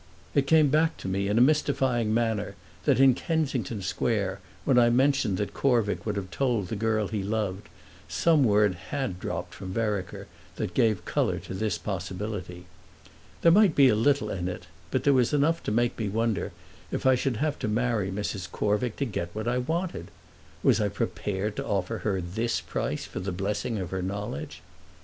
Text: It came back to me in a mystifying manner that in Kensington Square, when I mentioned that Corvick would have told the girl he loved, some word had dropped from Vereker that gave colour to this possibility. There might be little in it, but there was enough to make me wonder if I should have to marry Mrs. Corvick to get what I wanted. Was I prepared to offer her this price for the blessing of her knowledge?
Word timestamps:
It 0.33 0.47
came 0.47 0.69
back 0.69 0.97
to 0.97 1.07
me 1.07 1.27
in 1.27 1.37
a 1.37 1.41
mystifying 1.45 2.11
manner 2.11 2.55
that 2.85 2.99
in 2.99 3.13
Kensington 3.13 3.83
Square, 3.83 4.39
when 4.65 4.79
I 4.79 4.89
mentioned 4.89 5.37
that 5.37 5.53
Corvick 5.53 6.07
would 6.07 6.15
have 6.15 6.31
told 6.31 6.69
the 6.69 6.75
girl 6.75 7.09
he 7.09 7.21
loved, 7.21 7.69
some 8.07 8.43
word 8.43 8.73
had 8.89 9.19
dropped 9.19 9.53
from 9.53 9.71
Vereker 9.71 10.25
that 10.55 10.73
gave 10.73 11.05
colour 11.05 11.37
to 11.41 11.53
this 11.53 11.77
possibility. 11.77 12.65
There 13.43 13.51
might 13.51 13.75
be 13.75 13.91
little 13.93 14.31
in 14.31 14.47
it, 14.47 14.65
but 14.89 15.03
there 15.03 15.13
was 15.13 15.33
enough 15.33 15.61
to 15.65 15.71
make 15.71 15.99
me 15.99 16.09
wonder 16.09 16.51
if 16.89 17.05
I 17.05 17.13
should 17.13 17.37
have 17.37 17.59
to 17.59 17.67
marry 17.67 18.09
Mrs. 18.09 18.49
Corvick 18.51 18.95
to 18.95 19.05
get 19.05 19.29
what 19.35 19.47
I 19.47 19.59
wanted. 19.59 20.09
Was 20.63 20.81
I 20.81 20.89
prepared 20.89 21.55
to 21.57 21.67
offer 21.67 21.99
her 21.99 22.19
this 22.21 22.59
price 22.59 23.05
for 23.05 23.19
the 23.19 23.31
blessing 23.31 23.77
of 23.77 23.91
her 23.91 24.01
knowledge? 24.01 24.63